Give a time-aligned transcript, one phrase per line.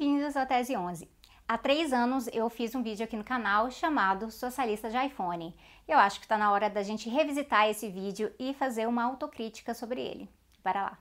[0.00, 1.06] Bem-vindos ao Tese 11.
[1.46, 5.54] Há três anos eu fiz um vídeo aqui no canal chamado Socialista de iPhone.
[5.86, 9.74] Eu acho que está na hora da gente revisitar esse vídeo e fazer uma autocrítica
[9.74, 10.26] sobre ele.
[10.64, 10.98] Bora lá!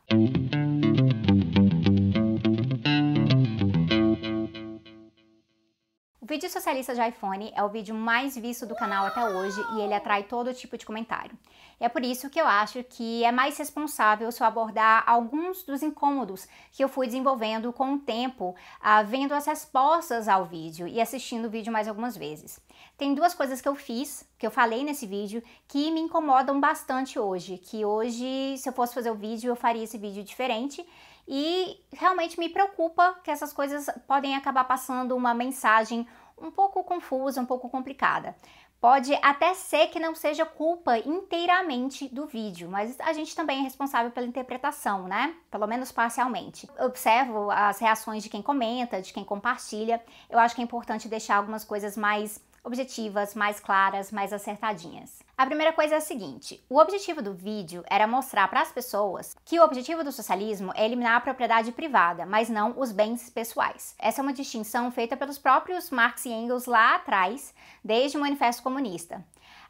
[6.30, 9.96] Vídeo socialista de iPhone é o vídeo mais visto do canal até hoje e ele
[9.96, 11.36] atrai todo tipo de comentário.
[11.80, 15.82] É por isso que eu acho que é mais responsável se eu abordar alguns dos
[15.82, 18.50] incômodos que eu fui desenvolvendo com o tempo,
[18.80, 22.60] uh, vendo as respostas ao vídeo e assistindo o vídeo mais algumas vezes.
[22.96, 27.18] Tem duas coisas que eu fiz, que eu falei nesse vídeo, que me incomodam bastante
[27.18, 30.86] hoje, que hoje, se eu fosse fazer o vídeo, eu faria esse vídeo diferente
[31.32, 36.08] e realmente me preocupa que essas coisas podem acabar passando uma mensagem
[36.42, 38.36] um pouco confusa, um pouco complicada.
[38.82, 43.62] Pode até ser que não seja culpa inteiramente do vídeo, mas a gente também é
[43.62, 45.36] responsável pela interpretação, né?
[45.52, 46.70] Pelo menos parcialmente.
[46.80, 50.02] Observo as reações de quem comenta, de quem compartilha.
[50.30, 55.20] Eu acho que é importante deixar algumas coisas mais objetivas, mais claras, mais acertadinhas.
[55.40, 59.38] A primeira coisa é a seguinte: o objetivo do vídeo era mostrar para as pessoas
[59.46, 63.96] que o objetivo do socialismo é eliminar a propriedade privada, mas não os bens pessoais.
[63.98, 68.62] Essa é uma distinção feita pelos próprios Marx e Engels lá atrás, desde o Manifesto
[68.62, 69.26] Comunista.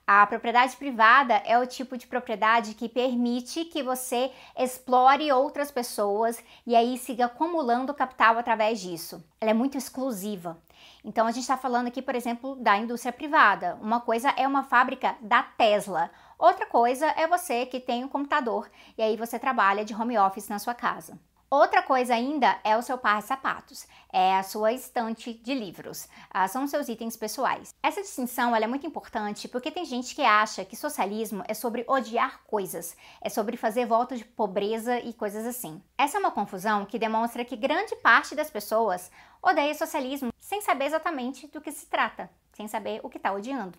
[0.08, 6.44] A propriedade privada é o tipo de propriedade que permite que você explore outras pessoas
[6.66, 9.24] e aí siga acumulando capital através disso.
[9.40, 10.58] Ela é muito exclusiva.
[11.04, 13.78] Então a gente está falando aqui, por exemplo, da indústria privada.
[13.82, 18.70] Uma coisa é uma fábrica da Tesla, outra coisa é você que tem um computador
[18.98, 21.20] e aí você trabalha de home office na sua casa.
[21.52, 26.08] Outra coisa ainda é o seu par de sapatos, é a sua estante de livros,
[26.30, 27.74] ah, são seus itens pessoais.
[27.82, 32.44] Essa distinção é muito importante porque tem gente que acha que socialismo é sobre odiar
[32.46, 35.82] coisas, é sobre fazer voto de pobreza e coisas assim.
[35.98, 39.10] Essa é uma confusão que demonstra que grande parte das pessoas
[39.42, 43.76] odeia socialismo sem saber exatamente do que se trata, sem saber o que está odiando.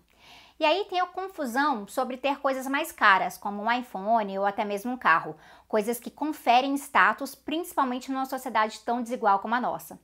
[0.61, 4.63] E aí tem a confusão sobre ter coisas mais caras, como um iPhone ou até
[4.63, 5.35] mesmo um carro,
[5.67, 9.99] coisas que conferem status, principalmente numa sociedade tão desigual como a nossa.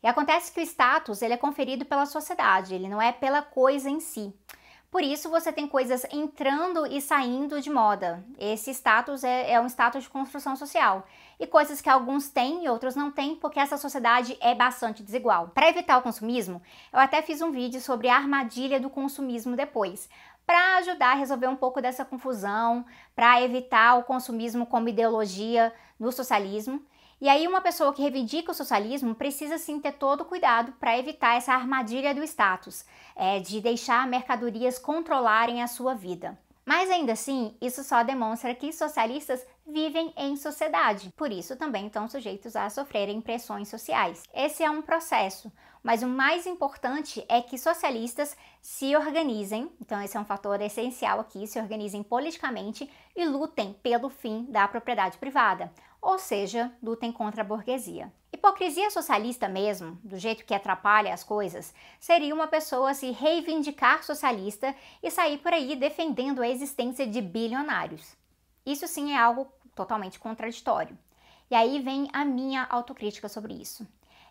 [0.00, 3.90] E acontece que o status ele é conferido pela sociedade, ele não é pela coisa
[3.90, 4.32] em si.
[4.96, 8.24] Por isso você tem coisas entrando e saindo de moda.
[8.38, 11.06] Esse status é, é, um status de construção social.
[11.38, 15.48] E coisas que alguns têm e outros não têm, porque essa sociedade é bastante desigual.
[15.48, 20.08] Para evitar o consumismo, eu até fiz um vídeo sobre a armadilha do consumismo depois,
[20.46, 22.82] para ajudar a resolver um pouco dessa confusão,
[23.14, 26.82] para evitar o consumismo como ideologia no socialismo.
[27.18, 31.34] E aí, uma pessoa que reivindica o socialismo precisa sim ter todo cuidado para evitar
[31.34, 32.84] essa armadilha do status,
[33.14, 36.38] é, de deixar mercadorias controlarem a sua vida.
[36.62, 42.08] Mas ainda assim, isso só demonstra que socialistas vivem em sociedade, por isso também estão
[42.08, 44.22] sujeitos a sofrerem pressões sociais.
[44.34, 45.50] Esse é um processo,
[45.82, 51.20] mas o mais importante é que socialistas se organizem, então esse é um fator essencial
[51.20, 55.72] aqui, se organizem politicamente e lutem pelo fim da propriedade privada
[56.06, 58.12] ou seja, lutem contra a burguesia.
[58.32, 64.72] Hipocrisia socialista mesmo, do jeito que atrapalha as coisas, seria uma pessoa se reivindicar socialista
[65.02, 68.16] e sair por aí defendendo a existência de bilionários.
[68.64, 70.96] Isso sim é algo totalmente contraditório.
[71.50, 73.84] E aí vem a minha autocrítica sobre isso.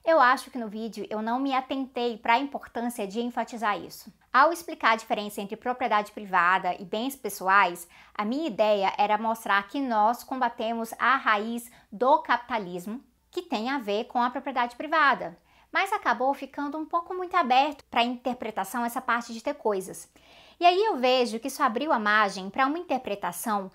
[0.05, 4.13] Eu acho que no vídeo eu não me atentei para a importância de enfatizar isso.
[4.31, 9.67] Ao explicar a diferença entre propriedade privada e bens pessoais, a minha ideia era mostrar
[9.67, 15.35] que nós combatemos a raiz do capitalismo, que tem a ver com a propriedade privada.
[15.71, 20.07] Mas acabou ficando um pouco muito aberto para a interpretação essa parte de ter coisas.
[20.59, 23.71] E aí eu vejo que isso abriu a margem para uma interpretação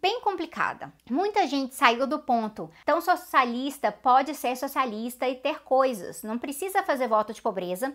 [0.00, 0.92] bem complicada.
[1.10, 2.70] Muita gente saiu do ponto.
[2.82, 7.94] Então, socialista pode ser socialista e ter coisas, não precisa fazer voto de pobreza.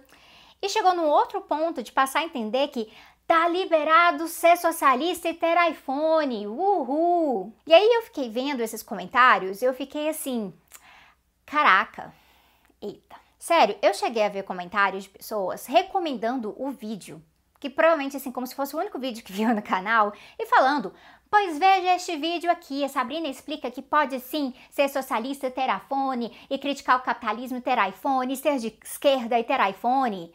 [0.62, 2.92] E chegou no outro ponto de passar a entender que
[3.26, 6.48] tá liberado ser socialista e ter iPhone.
[6.48, 7.56] Uhul!
[7.66, 10.54] E aí eu fiquei vendo esses comentários e eu fiquei assim,
[11.46, 12.14] caraca.
[12.82, 13.16] Eita.
[13.40, 17.24] Sério, eu cheguei a ver comentários de pessoas recomendando o vídeo
[17.62, 20.94] que provavelmente assim como se fosse o único vídeo que viu no canal, e falando:
[21.32, 25.74] Pois veja este vídeo aqui, a Sabrina explica que pode sim ser socialista e ter
[25.74, 30.30] iPhone, e criticar o capitalismo e ter iPhone, e ser de esquerda e ter iPhone.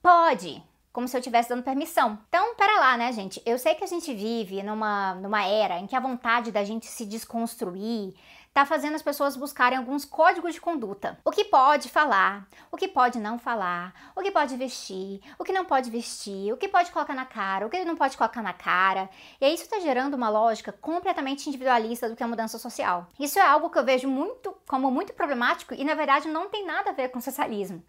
[0.00, 2.18] Pode, como se eu estivesse dando permissão.
[2.30, 3.42] Então, pera lá, né, gente?
[3.44, 6.86] Eu sei que a gente vive numa, numa era em que a vontade da gente
[6.86, 8.14] se desconstruir
[8.58, 11.16] está fazendo as pessoas buscarem alguns códigos de conduta.
[11.24, 15.52] O que pode falar, o que pode não falar, o que pode vestir, o que
[15.52, 18.52] não pode vestir, o que pode colocar na cara, o que não pode colocar na
[18.52, 19.08] cara.
[19.40, 23.06] E isso está gerando uma lógica completamente individualista do que é a mudança social.
[23.18, 26.66] Isso é algo que eu vejo muito como muito problemático e na verdade não tem
[26.66, 27.80] nada a ver com socialismo.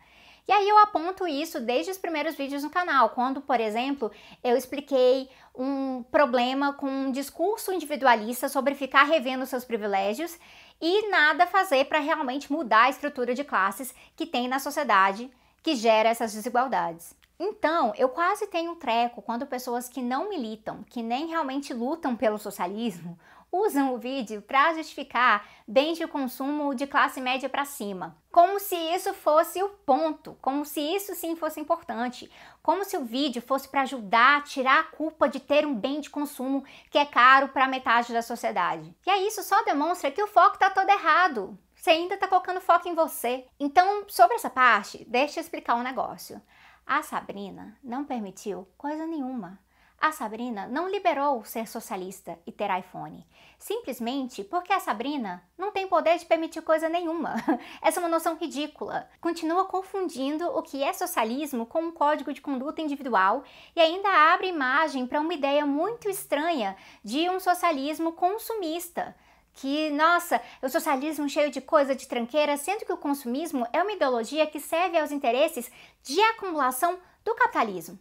[0.47, 4.11] E aí eu aponto isso desde os primeiros vídeos no canal, quando, por exemplo,
[4.43, 10.37] eu expliquei um problema com um discurso individualista sobre ficar revendo seus privilégios
[10.81, 15.29] e nada fazer para realmente mudar a estrutura de classes que tem na sociedade
[15.61, 17.13] que gera essas desigualdades.
[17.41, 22.13] Então, eu quase tenho um treco quando pessoas que não militam, que nem realmente lutam
[22.13, 23.17] pelo socialismo,
[23.51, 28.15] usam o vídeo para justificar bens de consumo de classe média para cima.
[28.31, 32.31] Como se isso fosse o ponto, como se isso sim fosse importante,
[32.61, 35.99] como se o vídeo fosse para ajudar a tirar a culpa de ter um bem
[35.99, 38.95] de consumo que é caro para metade da sociedade.
[39.05, 41.57] E aí isso só demonstra que o foco está todo errado.
[41.75, 43.45] Você ainda está colocando foco em você.
[43.59, 46.41] Então, sobre essa parte, deixa eu explicar um negócio.
[46.85, 49.59] A Sabrina não permitiu coisa nenhuma
[50.01, 53.25] a Sabrina não liberou ser socialista e ter iPhone,
[53.57, 57.35] simplesmente porque a Sabrina não tem poder de permitir coisa nenhuma.
[57.81, 59.09] Essa é uma noção ridícula.
[59.19, 63.43] Continua confundindo o que é socialismo com um código de conduta individual
[63.75, 69.15] e ainda abre imagem para uma ideia muito estranha de um socialismo consumista
[69.53, 73.91] que, nossa, o socialismo cheio de coisa de tranqueira, sendo que o consumismo é uma
[73.91, 75.69] ideologia que serve aos interesses
[76.01, 77.99] de acumulação do capitalismo.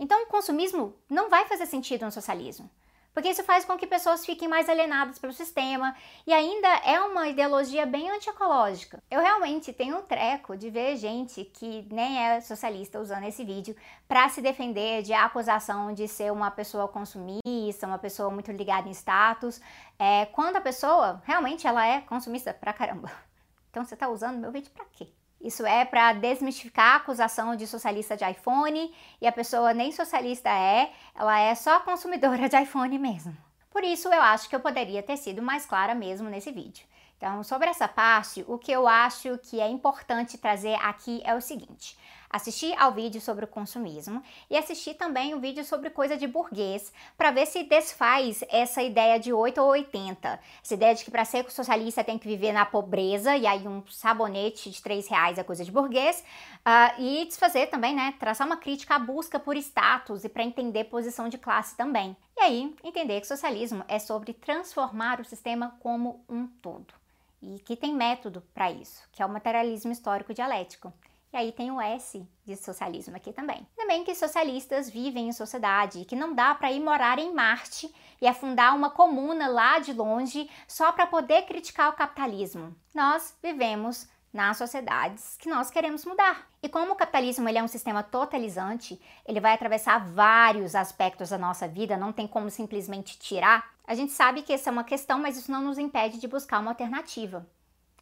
[0.00, 2.70] Então, o consumismo não vai fazer sentido no socialismo,
[3.12, 5.94] porque isso faz com que pessoas fiquem mais alienadas pelo sistema
[6.26, 8.98] e ainda é uma ideologia bem antiecológica.
[9.10, 13.76] Eu realmente tenho um treco de ver gente que nem é socialista usando esse vídeo
[14.08, 18.92] para se defender de acusação de ser uma pessoa consumista, uma pessoa muito ligada em
[18.92, 19.60] status,
[19.98, 23.12] é, quando a pessoa realmente ela é consumista pra caramba.
[23.70, 25.12] Então você está usando meu vídeo para quê?
[25.40, 30.50] Isso é para desmistificar a acusação de socialista de iPhone e a pessoa nem socialista
[30.50, 33.34] é, ela é só consumidora de iPhone mesmo.
[33.70, 36.84] Por isso eu acho que eu poderia ter sido mais clara mesmo nesse vídeo.
[37.20, 41.40] Então, sobre essa parte, o que eu acho que é importante trazer aqui é o
[41.42, 41.94] seguinte:
[42.30, 46.90] assistir ao vídeo sobre o consumismo e assistir também o vídeo sobre coisa de burguês
[47.18, 50.40] para ver se desfaz essa ideia de 8 ou 80.
[50.64, 53.86] Essa ideia de que para ser socialista tem que viver na pobreza e aí um
[53.86, 56.24] sabonete de 3 reais é coisa de burguês.
[56.60, 58.14] Uh, e desfazer também, né?
[58.18, 62.16] Traçar uma crítica à busca por status e para entender posição de classe também.
[62.38, 66.98] E aí, entender que socialismo é sobre transformar o sistema como um todo
[67.42, 70.92] e que tem método para isso, que é o materialismo histórico dialético.
[71.32, 73.64] E aí tem o S de socialismo aqui também.
[73.76, 78.26] Também que socialistas vivem em sociedade, que não dá para ir morar em Marte e
[78.26, 82.74] afundar uma comuna lá de longe só para poder criticar o capitalismo.
[82.92, 86.48] Nós vivemos nas sociedades que nós queremos mudar.
[86.62, 91.38] E como o capitalismo ele é um sistema totalizante, ele vai atravessar vários aspectos da
[91.38, 93.70] nossa vida, não tem como simplesmente tirar.
[93.86, 96.60] A gente sabe que essa é uma questão, mas isso não nos impede de buscar
[96.60, 97.46] uma alternativa.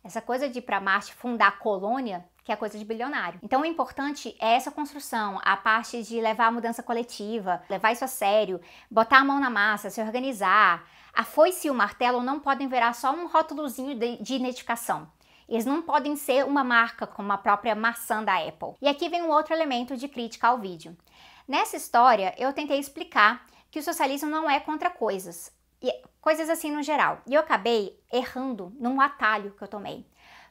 [0.04, 3.40] Essa coisa de ir para Marte fundar colônia, que é coisa de bilionário.
[3.42, 8.04] Então o importante é essa construção, a parte de levar a mudança coletiva, levar isso
[8.04, 8.60] a sério,
[8.90, 10.86] botar a mão na massa, se organizar.
[11.12, 15.10] A foice e o martelo não podem virar só um rótulozinho de, de identificação.
[15.48, 18.74] Eles não podem ser uma marca como a própria maçã da Apple.
[18.82, 20.96] E aqui vem um outro elemento de crítica ao vídeo.
[21.46, 25.50] Nessa história, eu tentei explicar que o socialismo não é contra coisas,
[25.82, 25.90] e
[26.20, 27.22] coisas assim no geral.
[27.26, 30.04] E eu acabei errando num atalho que eu tomei.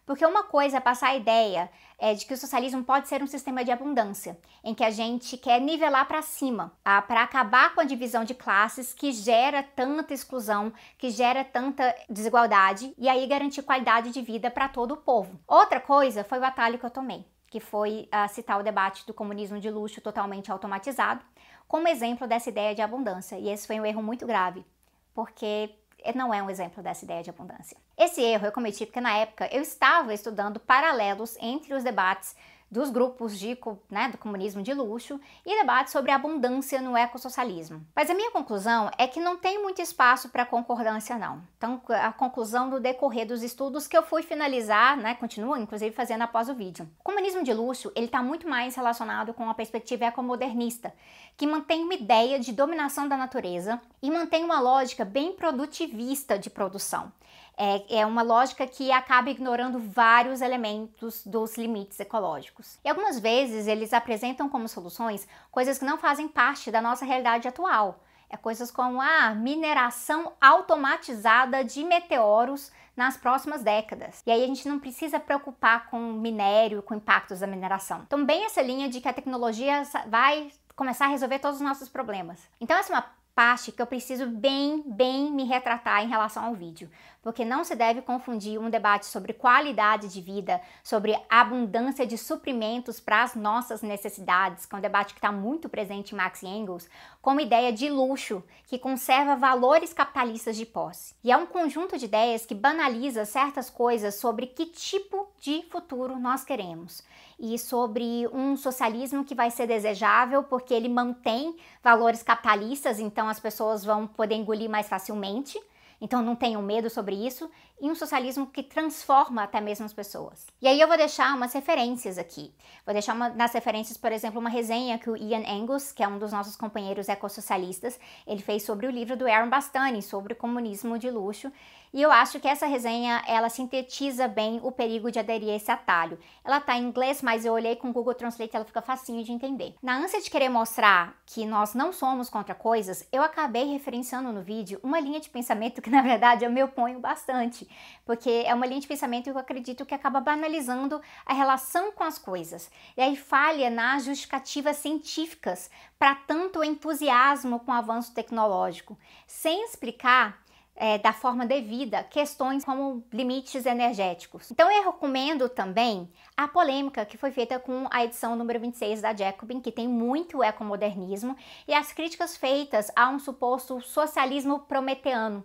[0.08, 1.70] Porque uma coisa é passar a ideia
[2.00, 5.36] é, de que o socialismo pode ser um sistema de abundância, em que a gente
[5.36, 10.72] quer nivelar para cima, para acabar com a divisão de classes que gera tanta exclusão,
[10.98, 15.38] que gera tanta desigualdade, e aí garantir qualidade de vida para todo o povo.
[15.46, 19.14] Outra coisa foi o atalho que eu tomei, que foi uh, citar o debate do
[19.14, 21.22] comunismo de luxo totalmente automatizado,
[21.68, 24.66] como exemplo dessa ideia de abundância, e esse foi um erro muito grave,
[25.14, 25.76] porque
[26.16, 27.78] não é um exemplo dessa ideia de abundância.
[27.98, 32.36] Esse erro eu cometi porque na época eu estava estudando paralelos entre os debates
[32.70, 33.58] dos grupos de,
[33.90, 37.86] né, do comunismo de luxo e debates sobre abundância no ecossocialismo.
[37.96, 41.42] Mas a minha conclusão é que não tem muito espaço para concordância não.
[41.58, 46.24] Então a conclusão do decorrer dos estudos que eu fui finalizar, né, continuo inclusive fazendo
[46.24, 46.90] após o vídeo.
[47.00, 50.94] O comunismo de luxo ele está muito mais relacionado com a perspectiva ecomodernista,
[51.36, 56.50] que mantém uma ideia de dominação da natureza e mantém uma lógica bem produtivista de
[56.50, 57.12] produção.
[57.58, 62.78] É, é uma lógica que acaba ignorando vários elementos dos limites ecológicos.
[62.86, 67.48] E algumas vezes eles apresentam como soluções coisas que não fazem parte da nossa realidade
[67.48, 68.04] atual.
[68.30, 74.22] É coisas como a mineração automatizada de meteoros nas próximas décadas.
[74.26, 78.02] E aí a gente não precisa preocupar com minério, com impactos da mineração.
[78.06, 81.88] Então, bem essa linha de que a tecnologia vai começar a resolver todos os nossos
[81.88, 82.40] problemas.
[82.60, 83.06] Então, essa é uma
[83.38, 86.90] parte que eu preciso bem, bem me retratar em relação ao vídeo,
[87.22, 93.00] porque não se deve confundir um debate sobre qualidade de vida, sobre abundância de suprimentos
[93.00, 96.48] para as nossas necessidades, que é um debate que está muito presente em Marx e
[96.48, 96.90] Engels,
[97.22, 101.14] com uma ideia de luxo que conserva valores capitalistas de posse.
[101.24, 106.18] E é um conjunto de ideias que banaliza certas coisas sobre que tipo de futuro
[106.18, 107.04] nós queremos
[107.40, 113.40] e sobre um socialismo que vai ser desejável porque ele mantém valores capitalistas, então as
[113.40, 115.60] pessoas vão poder engolir mais facilmente.
[116.00, 117.50] Então não tenham medo sobre isso,
[117.82, 120.46] e um socialismo que transforma até mesmo as pessoas.
[120.62, 122.54] E aí eu vou deixar umas referências aqui.
[122.86, 126.08] Vou deixar uma, nas referências, por exemplo, uma resenha que o Ian Angus, que é
[126.08, 130.36] um dos nossos companheiros ecossocialistas, ele fez sobre o livro do Aaron Bastani, sobre o
[130.36, 131.52] comunismo de luxo,
[131.94, 135.72] e eu acho que essa resenha, ela sintetiza bem o perigo de aderir a esse
[135.72, 136.20] atalho.
[136.44, 139.32] Ela tá em inglês, mas eu olhei com o Google Translate, ela fica facinho de
[139.32, 139.76] entender.
[139.82, 144.42] Na ânsia de querer mostrar que nós não somos contra coisas, eu acabei referenciando no
[144.42, 147.68] vídeo uma linha de pensamento que na verdade eu me oponho bastante,
[148.06, 152.04] porque é uma linha de pensamento que eu acredito que acaba banalizando a relação com
[152.04, 152.70] as coisas.
[152.96, 160.46] E aí falha nas justificativas científicas para tanto entusiasmo com o avanço tecnológico, sem explicar
[160.78, 164.52] é, da forma devida questões como limites energéticos.
[164.52, 169.16] Então eu recomendo também a polêmica que foi feita com a edição número 26 da
[169.16, 171.36] Jacobin, que tem muito ecomodernismo,
[171.68, 175.44] e as críticas feitas a um suposto socialismo prometeano,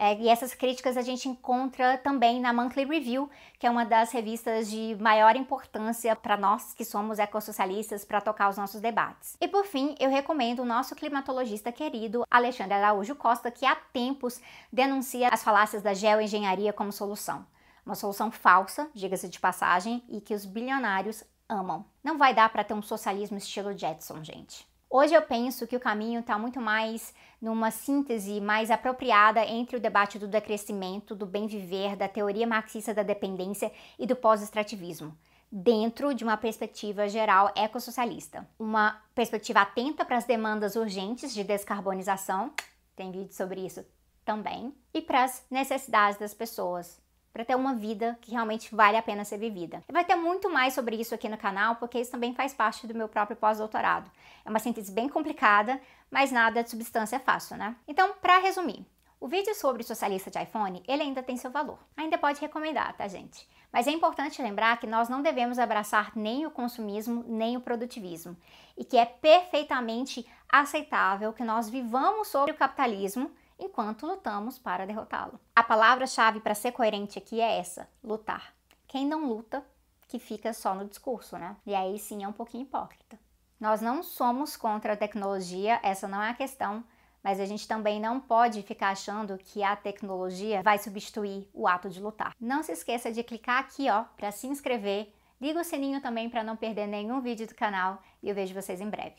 [0.00, 3.28] é, e essas críticas a gente encontra também na Monthly Review,
[3.58, 8.48] que é uma das revistas de maior importância para nós que somos ecossocialistas para tocar
[8.48, 9.36] os nossos debates.
[9.40, 14.40] E por fim, eu recomendo o nosso climatologista querido Alexandre Araújo Costa, que há tempos
[14.72, 17.44] denuncia as falácias da geoengenharia como solução.
[17.84, 21.84] Uma solução falsa, diga-se de passagem, e que os bilionários amam.
[22.04, 24.64] Não vai dar para ter um socialismo estilo Jetson, gente.
[24.90, 29.80] Hoje eu penso que o caminho está muito mais numa síntese mais apropriada entre o
[29.80, 35.14] debate do decrescimento, do bem viver, da teoria marxista da dependência e do pós-extrativismo,
[35.52, 38.48] dentro de uma perspectiva geral ecossocialista.
[38.58, 42.50] Uma perspectiva atenta para as demandas urgentes de descarbonização,
[42.96, 43.84] tem vídeo sobre isso
[44.24, 46.98] também, e para as necessidades das pessoas,
[47.38, 49.80] para ter uma vida que realmente vale a pena ser vivida.
[49.88, 52.84] E vai ter muito mais sobre isso aqui no canal, porque isso também faz parte
[52.84, 54.10] do meu próprio pós-doutorado.
[54.44, 55.80] É uma síntese bem complicada,
[56.10, 57.76] mas nada de substância fácil, né?
[57.86, 58.84] Então, para resumir,
[59.20, 61.78] o vídeo sobre socialista de iPhone, ele ainda tem seu valor.
[61.96, 63.48] Ainda pode recomendar, tá, gente?
[63.72, 68.36] Mas é importante lembrar que nós não devemos abraçar nem o consumismo, nem o produtivismo.
[68.76, 75.40] E que é perfeitamente aceitável que nós vivamos sobre o capitalismo enquanto lutamos para derrotá-lo.
[75.54, 78.54] A palavra-chave para ser coerente aqui é essa: lutar.
[78.86, 79.64] Quem não luta,
[80.06, 81.56] que fica só no discurso, né?
[81.66, 83.18] E aí sim é um pouquinho hipócrita.
[83.60, 86.84] Nós não somos contra a tecnologia, essa não é a questão,
[87.22, 91.90] mas a gente também não pode ficar achando que a tecnologia vai substituir o ato
[91.90, 92.34] de lutar.
[92.40, 95.12] Não se esqueça de clicar aqui, ó, para se inscrever.
[95.40, 98.80] Liga o sininho também para não perder nenhum vídeo do canal e eu vejo vocês
[98.80, 99.16] em breve.